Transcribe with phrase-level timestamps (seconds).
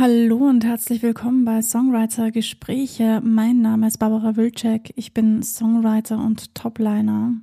[0.00, 3.20] Hallo und herzlich willkommen bei Songwriter Gespräche.
[3.22, 4.94] Mein Name ist Barbara Wilczek.
[4.96, 7.34] Ich bin Songwriter und Topliner.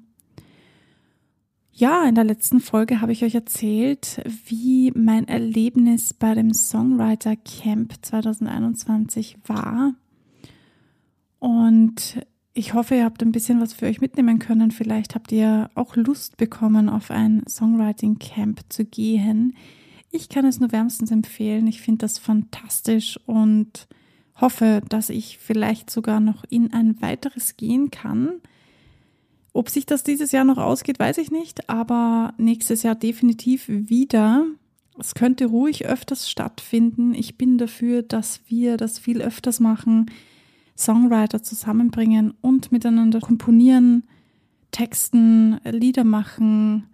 [1.72, 7.36] Ja, in der letzten Folge habe ich euch erzählt, wie mein Erlebnis bei dem Songwriter
[7.36, 9.94] Camp 2021 war.
[11.38, 14.72] Und ich hoffe, ihr habt ein bisschen was für euch mitnehmen können.
[14.72, 19.54] Vielleicht habt ihr auch Lust bekommen, auf ein Songwriting Camp zu gehen.
[20.12, 21.68] Ich kann es nur wärmstens empfehlen.
[21.68, 23.88] Ich finde das fantastisch und
[24.40, 28.42] hoffe, dass ich vielleicht sogar noch in ein weiteres gehen kann.
[29.54, 34.46] Ob sich das dieses Jahr noch ausgeht, weiß ich nicht, aber nächstes Jahr definitiv wieder.
[35.00, 37.14] Es könnte ruhig öfters stattfinden.
[37.14, 40.12] Ich bin dafür, dass wir das viel öfters machen,
[40.78, 44.04] Songwriter zusammenbringen und miteinander komponieren,
[44.72, 46.88] Texten, Lieder machen,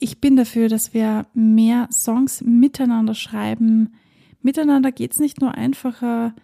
[0.00, 3.94] ich bin dafür, dass wir mehr Songs miteinander schreiben.
[4.40, 6.34] Miteinander geht es nicht nur einfacher,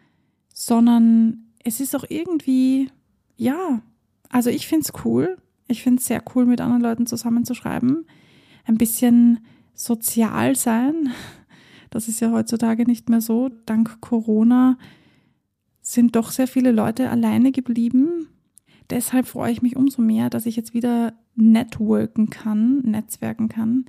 [0.52, 2.90] sondern es ist auch irgendwie,
[3.36, 3.80] ja,
[4.28, 5.38] also ich finde es cool.
[5.68, 8.06] Ich finde es sehr cool, mit anderen Leuten zusammenzuschreiben.
[8.64, 9.40] Ein bisschen
[9.74, 11.10] sozial sein.
[11.90, 13.50] Das ist ja heutzutage nicht mehr so.
[13.66, 14.78] Dank Corona
[15.80, 18.26] sind doch sehr viele Leute alleine geblieben.
[18.90, 23.86] Deshalb freue ich mich umso mehr, dass ich jetzt wieder networken kann, netzwerken kann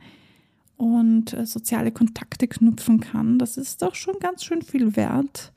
[0.78, 3.40] und äh, soziale Kontakte knüpfen kann.
[3.40, 5.52] Das ist doch schon ganz schön viel wert.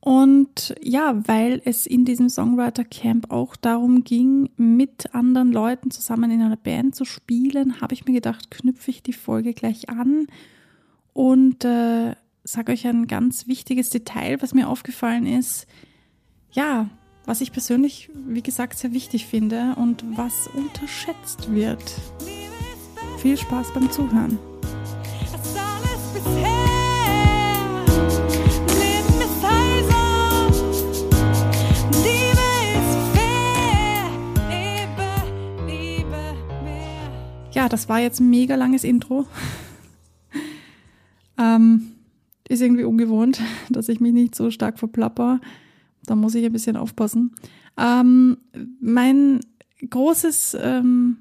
[0.00, 6.30] Und ja, weil es in diesem Songwriter Camp auch darum ging, mit anderen Leuten zusammen
[6.30, 10.26] in einer Band zu spielen, habe ich mir gedacht, knüpfe ich die Folge gleich an
[11.14, 15.66] und äh, sage euch ein ganz wichtiges Detail, was mir aufgefallen ist.
[16.52, 16.88] Ja,
[17.28, 21.82] was ich persönlich, wie gesagt, sehr wichtig finde und was unterschätzt wird.
[23.18, 24.38] Viel Spaß beim Zuhören.
[37.52, 39.26] Ja, das war jetzt ein mega langes Intro.
[41.38, 41.92] ähm,
[42.48, 45.40] ist irgendwie ungewohnt, dass ich mich nicht so stark verplapper.
[46.08, 47.34] Da muss ich ein bisschen aufpassen.
[47.76, 48.38] Ähm,
[48.80, 49.40] mein
[49.88, 51.18] großes, ähm,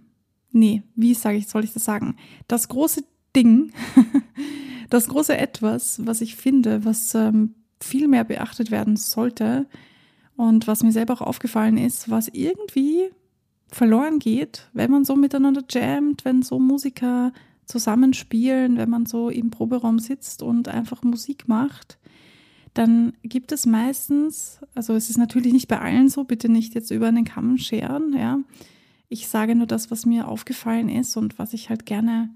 [0.51, 2.15] nee, wie sage ich, soll ich das sagen?
[2.47, 3.03] Das große
[3.35, 3.73] Ding,
[4.89, 9.67] das große Etwas, was ich finde, was ähm, viel mehr beachtet werden sollte
[10.37, 13.09] und was mir selber auch aufgefallen ist, was irgendwie
[13.69, 17.33] verloren geht, wenn man so miteinander jammt, wenn so Musiker
[17.65, 21.99] zusammenspielen, wenn man so im Proberaum sitzt und einfach Musik macht,
[22.77, 26.91] dann gibt es meistens, also es ist natürlich nicht bei allen so, bitte nicht jetzt
[26.91, 28.39] über einen Kamm scheren, ja.
[29.09, 32.29] Ich sage nur das, was mir aufgefallen ist und was ich halt gerne,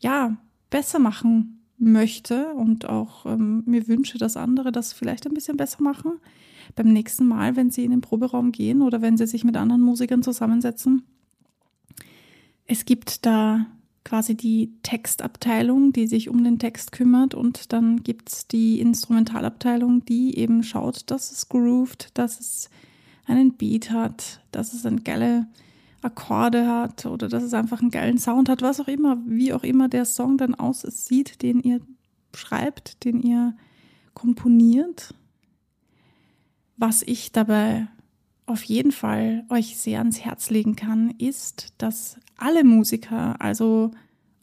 [0.00, 0.36] ja,
[0.70, 5.82] besser machen möchte und auch ähm, mir wünsche, dass andere das vielleicht ein bisschen besser
[5.82, 6.12] machen.
[6.76, 9.82] Beim nächsten Mal, wenn sie in den Proberaum gehen oder wenn sie sich mit anderen
[9.82, 11.02] Musikern zusammensetzen.
[12.66, 13.66] Es gibt da
[14.04, 20.04] quasi die Textabteilung, die sich um den Text kümmert und dann gibt es die Instrumentalabteilung,
[20.04, 22.70] die eben schaut, dass es grooved, dass es
[23.26, 25.46] einen Beat hat, dass es ein geile
[26.02, 29.62] Akkorde hat oder dass es einfach einen geilen Sound hat, was auch immer, wie auch
[29.62, 31.80] immer der Song dann aussieht, den ihr
[32.34, 33.54] schreibt, den ihr
[34.14, 35.14] komponiert.
[36.76, 37.86] Was ich dabei
[38.46, 43.92] auf jeden Fall euch sehr ans Herz legen kann, ist, dass alle Musiker, also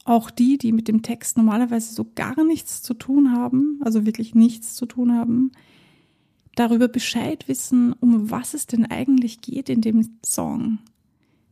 [0.06, 4.34] auch die, die mit dem Text normalerweise so gar nichts zu tun haben, also wirklich
[4.34, 5.52] nichts zu tun haben,
[6.56, 10.80] darüber Bescheid wissen, um was es denn eigentlich geht in dem Song.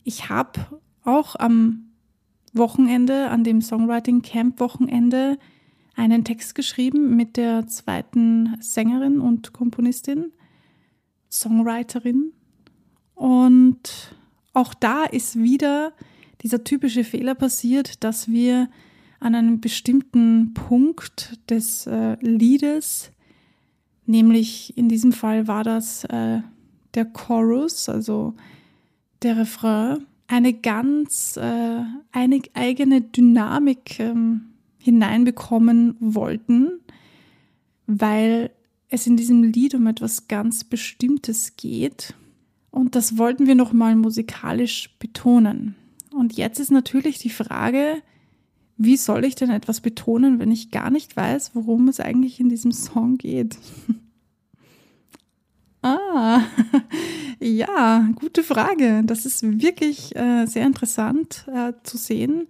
[0.04, 1.92] Ich habe auch am
[2.54, 5.38] Wochenende, an dem Songwriting Camp Wochenende,
[5.96, 10.32] einen Text geschrieben mit der zweiten Sängerin und Komponistin,
[11.30, 12.34] Songwriterin.
[13.18, 14.16] Und
[14.54, 15.92] auch da ist wieder
[16.44, 18.70] dieser typische Fehler passiert, dass wir
[19.20, 23.12] an einem bestimmten Punkt des äh, Liedes,
[24.06, 26.42] nämlich in diesem Fall war das äh,
[26.94, 28.36] der Chorus, also
[29.24, 31.82] der Refrain, eine ganz äh,
[32.12, 36.82] eine eigene Dynamik ähm, hineinbekommen wollten,
[37.88, 38.52] weil
[38.90, 42.14] es in diesem Lied um etwas ganz Bestimmtes geht.
[42.78, 45.76] Und das wollten wir nochmal musikalisch betonen.
[46.14, 48.04] Und jetzt ist natürlich die Frage,
[48.78, 52.50] wie soll ich denn etwas betonen, wenn ich gar nicht weiß, worum es eigentlich in
[52.50, 53.58] diesem Song geht?
[55.82, 56.42] ah,
[57.40, 59.02] ja, gute Frage.
[59.04, 62.48] Das ist wirklich äh, sehr interessant äh, zu sehen,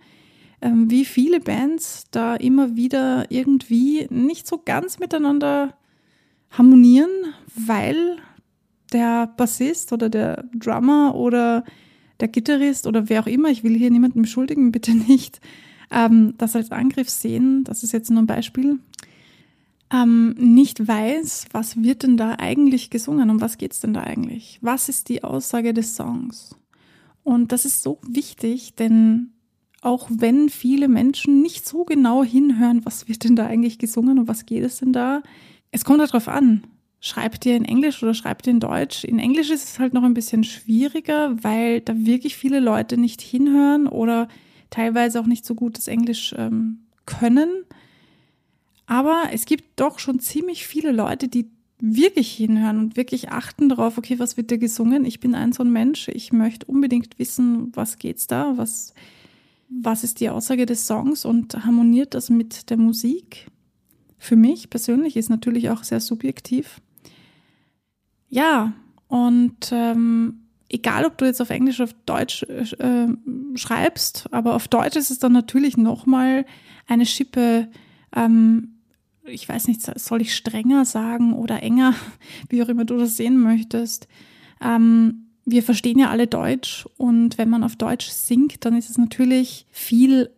[0.59, 5.73] äh, wie viele Bands da immer wieder irgendwie nicht so ganz miteinander
[6.49, 7.11] harmonieren,
[7.55, 8.17] weil
[8.93, 11.63] der Bassist oder der Drummer oder
[12.19, 15.39] der Gitarrist oder wer auch immer, ich will hier niemanden beschuldigen, bitte nicht,
[15.91, 18.79] ähm, das als Angriff sehen, das ist jetzt nur ein Beispiel,
[19.91, 24.01] ähm, nicht weiß, was wird denn da eigentlich gesungen, um was geht es denn da
[24.01, 24.59] eigentlich?
[24.61, 26.57] Was ist die Aussage des Songs?
[27.23, 29.31] Und das ist so wichtig, denn
[29.81, 34.27] auch wenn viele Menschen nicht so genau hinhören, was wird denn da eigentlich gesungen und
[34.27, 35.21] was geht es denn da,
[35.71, 36.63] es kommt darauf an.
[36.99, 39.03] Schreibt ihr in Englisch oder schreibt ihr in Deutsch?
[39.03, 43.21] In Englisch ist es halt noch ein bisschen schwieriger, weil da wirklich viele Leute nicht
[43.21, 44.27] hinhören oder
[44.69, 47.63] teilweise auch nicht so gut das Englisch ähm, können.
[48.87, 51.49] Aber es gibt doch schon ziemlich viele Leute, die
[51.79, 55.05] wirklich hinhören und wirklich achten darauf, okay, was wird da gesungen?
[55.05, 58.93] Ich bin ein so ein Mensch, ich möchte unbedingt wissen, was geht's da, was,
[59.69, 63.47] was ist die Aussage des Songs und harmoniert das mit der Musik?
[64.17, 66.81] Für mich persönlich ist natürlich auch sehr subjektiv.
[68.29, 68.73] Ja,
[69.07, 73.07] und ähm, egal, ob du jetzt auf Englisch oder auf Deutsch äh,
[73.55, 76.45] schreibst, aber auf Deutsch ist es dann natürlich nochmal
[76.87, 77.69] eine Schippe
[78.15, 78.77] ähm,
[79.27, 81.93] ich weiß nicht, soll ich strenger sagen oder enger,
[82.49, 84.07] wie auch immer du das sehen möchtest.
[84.61, 88.97] Ähm, wir verstehen ja alle Deutsch und wenn man auf Deutsch singt, dann ist es
[88.97, 90.29] natürlich viel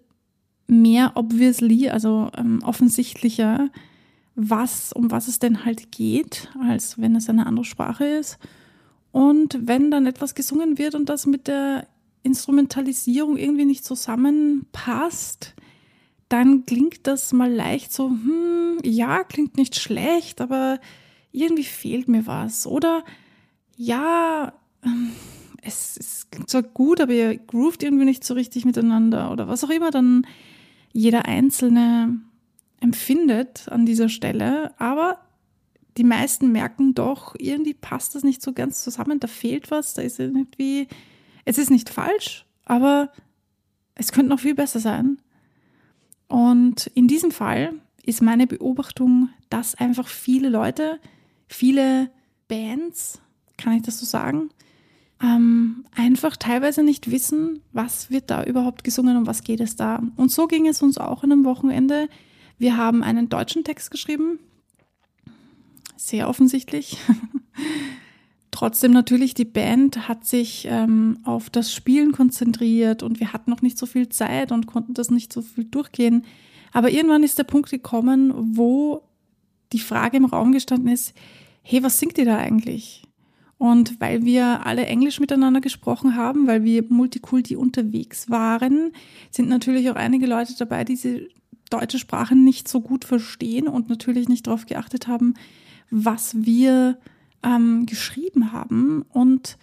[0.68, 3.70] mehr obviously, also ähm, offensichtlicher,
[4.40, 8.38] was, um was es denn halt geht, als wenn es eine andere Sprache ist.
[9.12, 11.88] Und wenn dann etwas gesungen wird und das mit der
[12.24, 15.56] Instrumentalisierung irgendwie nicht zusammenpasst,
[16.30, 20.80] dann klingt das mal leicht so, hm, ja, klingt nicht schlecht, aber
[21.32, 22.68] irgendwie fehlt mir was.
[22.68, 23.04] Oder
[23.76, 24.54] ja,
[24.84, 25.12] ähm,
[25.64, 29.64] es, es klingt zwar gut, aber ihr groovt irgendwie nicht so richtig miteinander oder was
[29.64, 30.26] auch immer dann
[30.94, 32.20] jeder Einzelne
[32.82, 34.74] empfindet an dieser Stelle.
[34.80, 35.20] Aber
[35.98, 40.02] die meisten merken doch, irgendwie passt das nicht so ganz zusammen, da fehlt was, da
[40.02, 40.88] ist irgendwie,
[41.46, 43.12] es ist nicht falsch, aber
[43.96, 45.20] es könnte noch viel besser sein.
[46.28, 47.74] Und in diesem Fall
[48.04, 51.00] ist meine Beobachtung, dass einfach viele Leute,
[51.48, 52.12] viele
[52.48, 53.20] Bands,
[53.58, 54.52] kann ich das so sagen,
[55.22, 60.02] ähm, einfach teilweise nicht wissen, was wird da überhaupt gesungen und was geht es da.
[60.16, 62.08] Und so ging es uns auch an einem Wochenende.
[62.60, 64.38] Wir haben einen deutschen Text geschrieben,
[65.96, 66.98] sehr offensichtlich.
[68.52, 73.62] Trotzdem natürlich, die Band hat sich ähm, auf das Spielen konzentriert und wir hatten noch
[73.62, 76.26] nicht so viel Zeit und konnten das nicht so viel durchgehen.
[76.74, 79.04] Aber irgendwann ist der Punkt gekommen, wo
[79.72, 81.14] die Frage im Raum gestanden ist,
[81.62, 83.04] hey, was singt ihr da eigentlich?
[83.58, 88.92] Und weil wir alle Englisch miteinander gesprochen haben, weil wir Multikulti unterwegs waren,
[89.32, 91.28] sind natürlich auch einige Leute dabei, die diese
[91.70, 95.36] deutsche Sprache nicht so gut verstehen und natürlich nicht darauf geachtet haben,
[95.90, 96.98] was wir
[97.44, 99.04] ähm, geschrieben haben.
[99.10, 99.58] Und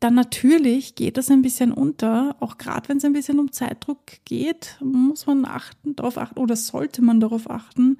[0.00, 4.00] dann natürlich geht das ein bisschen unter, auch gerade wenn es ein bisschen um Zeitdruck
[4.24, 7.98] geht, muss man achten, darauf achten oder sollte man darauf achten,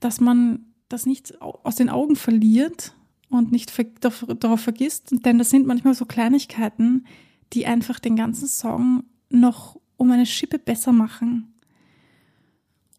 [0.00, 2.94] dass man das nicht aus den Augen verliert
[3.30, 5.08] und nicht darauf vergisst.
[5.24, 7.06] Denn das sind manchmal so Kleinigkeiten,
[7.52, 11.49] die einfach den ganzen Song noch um eine Schippe besser machen.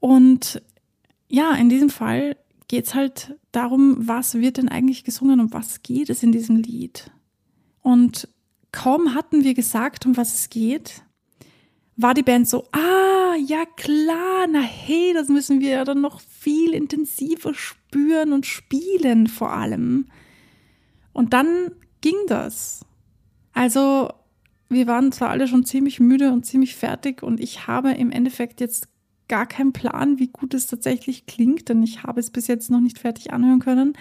[0.01, 0.61] Und
[1.29, 2.35] ja, in diesem Fall
[2.67, 6.57] geht es halt darum, was wird denn eigentlich gesungen und was geht es in diesem
[6.57, 7.11] Lied.
[7.81, 8.27] Und
[8.73, 11.03] kaum hatten wir gesagt, um was es geht,
[11.95, 16.19] war die Band so, ah, ja klar, na hey, das müssen wir ja dann noch
[16.19, 20.07] viel intensiver spüren und spielen vor allem.
[21.13, 22.85] Und dann ging das.
[23.53, 24.09] Also,
[24.69, 28.61] wir waren zwar alle schon ziemlich müde und ziemlich fertig und ich habe im Endeffekt
[28.61, 28.90] jetzt
[29.31, 32.81] gar keinen Plan, wie gut es tatsächlich klingt, denn ich habe es bis jetzt noch
[32.81, 33.93] nicht fertig anhören können.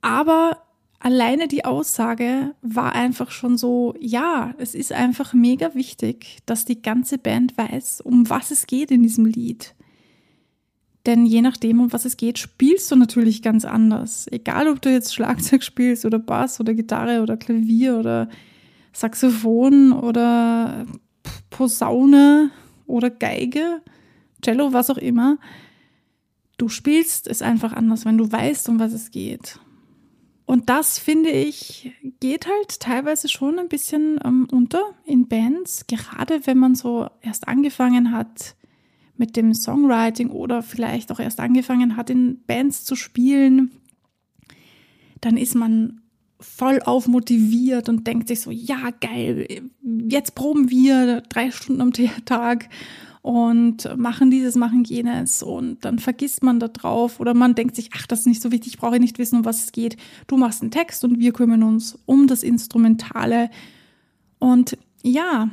[0.00, 0.62] Aber
[0.98, 6.82] alleine die Aussage war einfach schon so, ja, es ist einfach mega wichtig, dass die
[6.82, 9.76] ganze Band weiß, um was es geht in diesem Lied.
[11.06, 14.26] Denn je nachdem, um was es geht, spielst du natürlich ganz anders.
[14.32, 18.28] Egal, ob du jetzt Schlagzeug spielst oder Bass oder Gitarre oder Klavier oder
[18.92, 20.84] Saxophon oder
[21.50, 22.50] Posaune
[22.88, 23.82] oder Geige.
[24.42, 25.38] Cello, was auch immer.
[26.58, 29.58] Du spielst es einfach anders, wenn du weißt, um was es geht.
[30.46, 36.46] Und das, finde ich, geht halt teilweise schon ein bisschen ähm, unter in Bands, gerade
[36.46, 38.54] wenn man so erst angefangen hat
[39.16, 43.72] mit dem Songwriting oder vielleicht auch erst angefangen hat, in Bands zu spielen.
[45.20, 46.00] Dann ist man
[46.38, 49.48] voll aufmotiviert und denkt sich so, ja, geil,
[50.08, 51.92] jetzt proben wir drei Stunden am
[52.24, 52.68] Tag
[53.26, 57.90] und machen dieses, machen jenes und dann vergisst man da drauf oder man denkt sich,
[57.92, 59.96] ach, das ist nicht so wichtig, brauche ich nicht wissen, um was es geht.
[60.28, 63.50] Du machst einen Text und wir kümmern uns um das Instrumentale.
[64.38, 65.48] Und ja,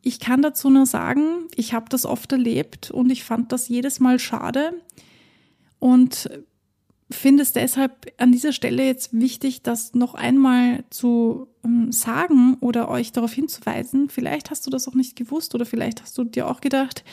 [0.00, 4.00] ich kann dazu nur sagen, ich habe das oft erlebt und ich fand das jedes
[4.00, 4.72] Mal schade
[5.78, 6.30] und
[7.14, 12.88] finde es deshalb an dieser Stelle jetzt wichtig, das noch einmal zu ähm, sagen oder
[12.88, 14.08] euch darauf hinzuweisen.
[14.08, 17.04] Vielleicht hast du das auch nicht gewusst oder vielleicht hast du dir auch gedacht,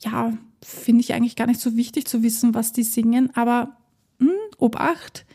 [0.00, 3.76] ja, finde ich eigentlich gar nicht so wichtig zu wissen, was die singen, aber
[4.18, 5.26] mh, hm, Obacht,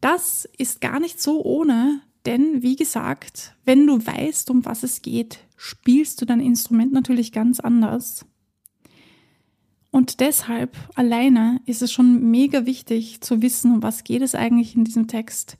[0.00, 5.02] das ist gar nicht so ohne, denn wie gesagt, wenn du weißt, um was es
[5.02, 8.26] geht, spielst du dein Instrument natürlich ganz anders.
[9.94, 14.74] Und deshalb alleine ist es schon mega wichtig zu wissen, um was geht es eigentlich
[14.74, 15.56] in diesem Text.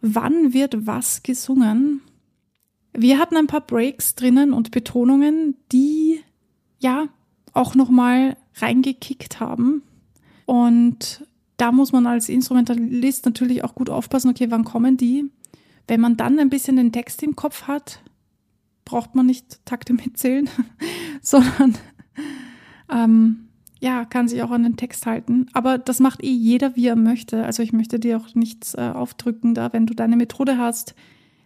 [0.00, 2.00] Wann wird was gesungen?
[2.92, 6.18] Wir hatten ein paar Breaks drinnen und Betonungen, die
[6.80, 7.06] ja
[7.52, 9.82] auch nochmal reingekickt haben.
[10.46, 11.24] Und
[11.56, 15.30] da muss man als Instrumentalist natürlich auch gut aufpassen, okay, wann kommen die?
[15.86, 18.02] Wenn man dann ein bisschen den Text im Kopf hat,
[18.84, 20.50] braucht man nicht Takte mitzählen,
[21.22, 21.78] sondern
[22.90, 23.45] ähm,
[23.80, 25.46] ja, kann sich auch an den Text halten.
[25.52, 27.44] Aber das macht eh jeder, wie er möchte.
[27.44, 29.72] Also ich möchte dir auch nichts äh, aufdrücken da.
[29.72, 30.94] Wenn du deine Methode hast,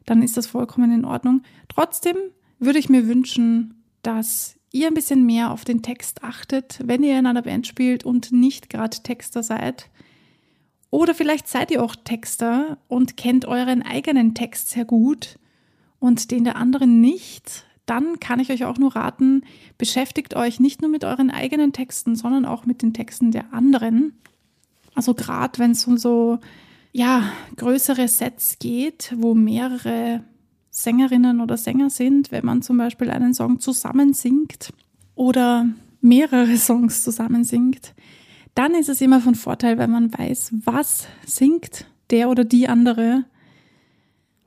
[0.07, 1.43] dann ist das vollkommen in Ordnung.
[1.69, 2.17] Trotzdem
[2.59, 7.19] würde ich mir wünschen, dass ihr ein bisschen mehr auf den Text achtet, wenn ihr
[7.19, 9.91] in einer Band spielt und nicht gerade Texter seid.
[10.91, 15.39] Oder vielleicht seid ihr auch Texter und kennt euren eigenen Text sehr gut
[15.99, 19.43] und den der anderen nicht dann kann ich euch auch nur raten,
[19.77, 24.13] beschäftigt euch nicht nur mit euren eigenen Texten, sondern auch mit den Texten der anderen.
[24.95, 26.39] Also gerade wenn es um so
[26.93, 27.25] ja,
[27.57, 30.23] größere Sets geht, wo mehrere
[30.71, 34.73] Sängerinnen oder Sänger sind, wenn man zum Beispiel einen Song zusammen singt
[35.17, 35.67] oder
[36.01, 37.95] mehrere Songs zusammen singt,
[38.55, 43.25] dann ist es immer von Vorteil, wenn man weiß, was singt der oder die andere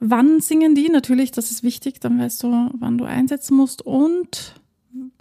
[0.05, 0.89] Wann singen die?
[0.89, 3.81] Natürlich, das ist wichtig, dann weißt du, wann du einsetzen musst.
[3.81, 4.55] Und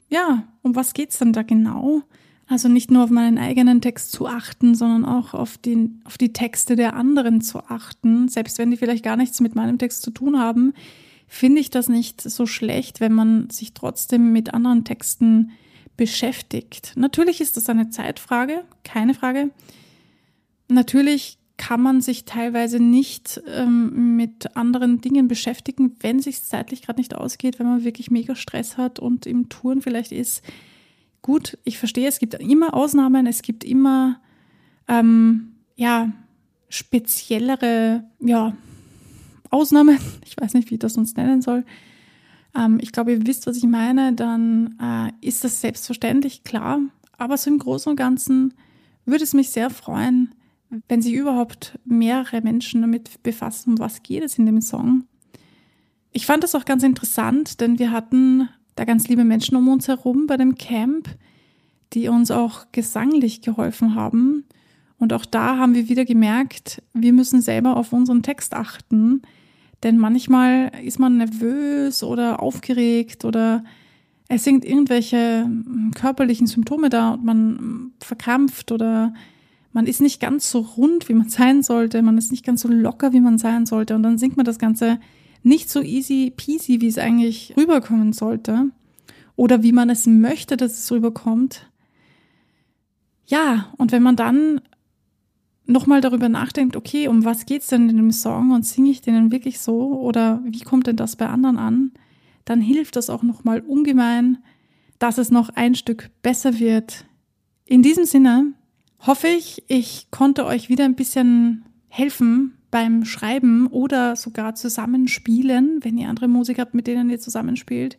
[0.08, 2.02] ja, um was geht's dann da genau?
[2.48, 6.32] Also nicht nur auf meinen eigenen Text zu achten, sondern auch auf, den, auf die
[6.32, 8.26] Texte der anderen zu achten.
[8.26, 10.74] Selbst wenn die vielleicht gar nichts mit meinem Text zu tun haben,
[11.28, 15.52] finde ich das nicht so schlecht, wenn man sich trotzdem mit anderen Texten
[15.96, 16.94] beschäftigt.
[16.96, 19.50] Natürlich ist das eine Zeitfrage, keine Frage.
[20.66, 27.00] Natürlich kann man sich teilweise nicht ähm, mit anderen Dingen beschäftigen, wenn sich zeitlich gerade
[27.00, 30.42] nicht ausgeht, wenn man wirklich mega Stress hat und im Touren vielleicht ist.
[31.20, 34.20] Gut, ich verstehe, es gibt immer Ausnahmen, es gibt immer
[34.88, 36.10] ähm, ja
[36.68, 38.56] speziellere ja
[39.50, 39.98] Ausnahmen.
[40.24, 41.64] Ich weiß nicht, wie ich das uns nennen soll.
[42.56, 44.14] Ähm, ich glaube, ihr wisst, was ich meine.
[44.14, 46.80] Dann äh, ist das selbstverständlich klar.
[47.18, 48.54] Aber so im Großen und Ganzen
[49.04, 50.34] würde es mich sehr freuen,
[50.88, 55.04] wenn sich überhaupt mehrere Menschen damit befassen, um was geht es in dem Song.
[56.12, 59.88] Ich fand das auch ganz interessant, denn wir hatten da ganz liebe Menschen um uns
[59.88, 61.08] herum bei dem Camp,
[61.92, 64.44] die uns auch gesanglich geholfen haben.
[64.98, 69.22] Und auch da haben wir wieder gemerkt, wir müssen selber auf unseren Text achten,
[69.82, 73.64] denn manchmal ist man nervös oder aufgeregt oder
[74.28, 75.50] es sind irgendwelche
[75.94, 79.12] körperlichen Symptome da und man verkrampft oder
[79.72, 82.68] man ist nicht ganz so rund, wie man sein sollte, man ist nicht ganz so
[82.68, 84.98] locker, wie man sein sollte und dann singt man das Ganze
[85.42, 88.66] nicht so easy peasy, wie es eigentlich rüberkommen sollte
[89.36, 91.68] oder wie man es möchte, dass es rüberkommt.
[93.26, 94.60] Ja, und wenn man dann
[95.64, 99.32] nochmal darüber nachdenkt, okay, um was geht's denn in dem Song und singe ich den
[99.32, 101.92] wirklich so oder wie kommt denn das bei anderen an,
[102.44, 104.38] dann hilft das auch nochmal ungemein,
[104.98, 107.06] dass es noch ein Stück besser wird.
[107.64, 108.52] In diesem Sinne
[109.06, 115.98] hoffe ich, ich konnte euch wieder ein bisschen helfen beim Schreiben oder sogar zusammenspielen, wenn
[115.98, 117.98] ihr andere Musik habt, mit denen ihr zusammenspielt.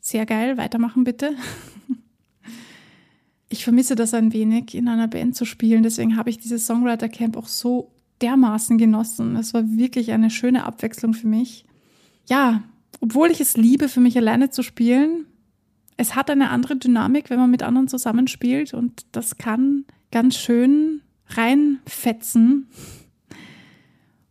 [0.00, 1.34] Sehr geil, weitermachen bitte.
[3.52, 5.82] Ich vermisse das ein wenig, in einer Band zu spielen.
[5.82, 7.90] Deswegen habe ich dieses Songwriter Camp auch so
[8.22, 9.34] dermaßen genossen.
[9.34, 11.64] Es war wirklich eine schöne Abwechslung für mich.
[12.28, 12.62] Ja,
[13.00, 15.26] obwohl ich es liebe, für mich alleine zu spielen,
[15.96, 21.02] es hat eine andere Dynamik, wenn man mit anderen zusammenspielt und das kann ganz schön
[21.28, 22.68] reinfetzen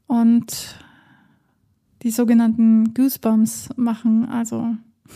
[0.08, 0.76] und
[2.04, 4.28] die sogenannten Goosebumps machen.
[4.28, 4.76] Also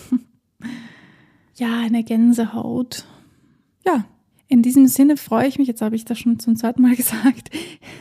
[1.55, 3.05] ja, eine Gänsehaut.
[3.85, 4.05] Ja,
[4.47, 7.49] in diesem Sinne freue ich mich, jetzt habe ich das schon zum zweiten Mal gesagt,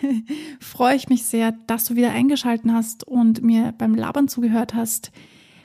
[0.61, 5.13] freue ich mich sehr, dass du wieder eingeschalten hast und mir beim Labern zugehört hast.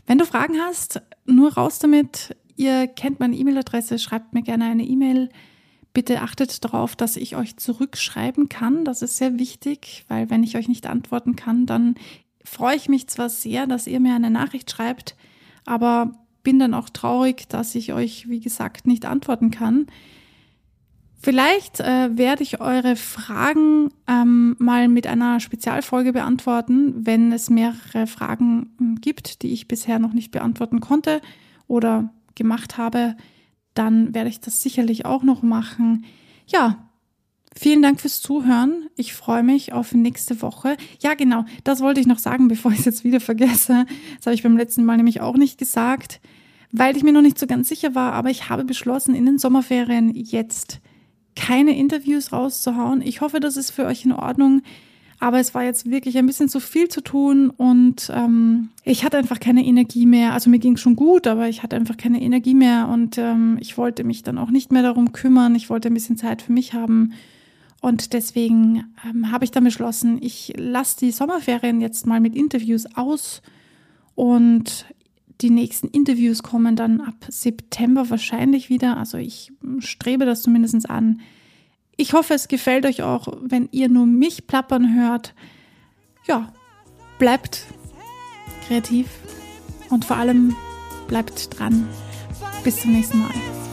[0.06, 2.36] Wenn du Fragen hast, nur raus damit.
[2.56, 5.30] Ihr kennt meine E-Mail-Adresse, schreibt mir gerne eine E-Mail.
[5.94, 8.86] Bitte achtet darauf, dass ich euch zurückschreiben kann.
[8.86, 11.96] Das ist sehr wichtig, weil wenn ich euch nicht antworten kann, dann
[12.44, 15.16] freue ich mich zwar sehr, dass ihr mir eine Nachricht schreibt,
[15.66, 16.14] aber
[16.44, 19.88] bin dann auch traurig, dass ich euch, wie gesagt, nicht antworten kann.
[21.20, 28.06] Vielleicht äh, werde ich eure Fragen ähm, mal mit einer Spezialfolge beantworten, wenn es mehrere
[28.06, 31.22] Fragen hm, gibt, die ich bisher noch nicht beantworten konnte
[31.68, 33.18] oder gemacht habe
[33.78, 36.06] dann werde ich das sicherlich auch noch machen.
[36.48, 36.90] Ja,
[37.56, 38.90] vielen Dank fürs Zuhören.
[38.96, 40.78] Ich freue mich auf nächste Woche.
[41.02, 43.86] Ja, genau, das wollte ich noch sagen, bevor ich es jetzt wieder vergesse.
[44.18, 46.20] Das habe ich beim letzten Mal nämlich auch nicht gesagt,
[46.72, 49.38] weil ich mir noch nicht so ganz sicher war, aber ich habe beschlossen, in den
[49.38, 50.80] Sommerferien jetzt
[51.36, 53.02] keine Interviews rauszuhauen.
[53.02, 54.64] Ich hoffe, das ist für euch in Ordnung.
[55.20, 59.18] Aber es war jetzt wirklich ein bisschen zu viel zu tun und ähm, ich hatte
[59.18, 60.34] einfach keine Energie mehr.
[60.34, 63.78] Also mir ging schon gut, aber ich hatte einfach keine Energie mehr und ähm, ich
[63.80, 65.56] wollte mich dann auch nicht mehr darum kümmern.
[65.56, 67.14] Ich wollte ein bisschen Zeit für mich haben.
[67.82, 72.86] Und deswegen ähm, habe ich dann beschlossen, ich lasse die Sommerferien jetzt mal mit Interviews
[72.96, 73.42] aus
[74.14, 74.86] und
[75.42, 78.98] die nächsten Interviews kommen dann ab September wahrscheinlich wieder.
[78.98, 81.22] Also ich strebe das zumindest an.
[81.98, 85.34] Ich hoffe, es gefällt euch auch, wenn ihr nur mich plappern hört.
[86.28, 86.54] Ja,
[87.18, 87.66] bleibt
[88.68, 89.08] kreativ
[89.90, 90.56] und vor allem
[91.08, 91.88] bleibt dran.
[92.64, 93.67] Bis zum nächsten Mal.